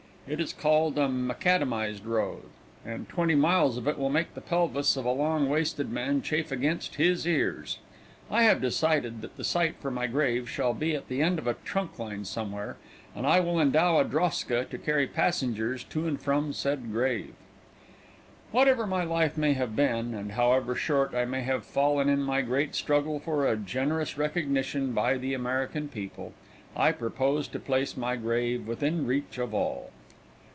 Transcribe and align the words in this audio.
It 0.27 0.39
is 0.39 0.53
called 0.53 0.97
a 0.97 1.09
macadamized 1.09 2.05
road, 2.05 2.43
and 2.85 3.09
twenty 3.09 3.35
miles 3.35 3.75
of 3.77 3.85
it 3.85 3.97
will 3.99 4.09
make 4.09 4.33
the 4.33 4.39
pelvis 4.39 4.95
of 4.95 5.03
a 5.03 5.11
long 5.11 5.49
waisted 5.49 5.89
man 5.91 6.21
chafe 6.21 6.53
against 6.53 6.95
his 6.95 7.27
ears. 7.27 7.79
I 8.29 8.43
have 8.43 8.61
decided 8.61 9.19
that 9.23 9.35
the 9.35 9.43
site 9.43 9.75
for 9.81 9.91
my 9.91 10.07
grave 10.07 10.49
shall 10.49 10.73
be 10.73 10.95
at 10.95 11.09
the 11.09 11.21
end 11.21 11.37
of 11.37 11.47
a 11.47 11.55
trunk 11.65 11.99
line 11.99 12.23
somewhere, 12.23 12.77
and 13.13 13.27
I 13.27 13.41
will 13.41 13.59
endow 13.59 13.97
a 13.99 14.05
droska 14.05 14.69
to 14.69 14.77
carry 14.77 15.05
passengers 15.05 15.83
to 15.85 16.07
and 16.07 16.17
from 16.21 16.53
said 16.53 16.93
grave. 16.93 17.33
Whatever 18.51 18.87
my 18.87 19.03
life 19.03 19.37
may 19.37 19.51
have 19.53 19.75
been, 19.75 20.13
and 20.13 20.33
however 20.33 20.75
short 20.75 21.13
I 21.13 21.25
may 21.25 21.41
have 21.41 21.65
fallen 21.65 22.07
in 22.07 22.21
my 22.21 22.39
great 22.41 22.73
struggle 22.75 23.19
for 23.19 23.45
a 23.45 23.57
generous 23.57 24.17
recognition 24.17 24.93
by 24.93 25.17
the 25.17 25.33
American 25.33 25.89
people, 25.89 26.31
I 26.73 26.93
propose 26.93 27.49
to 27.49 27.59
place 27.59 27.97
my 27.97 28.15
grave 28.15 28.65
within 28.65 29.05
reach 29.05 29.37
of 29.37 29.53
all. 29.53 29.89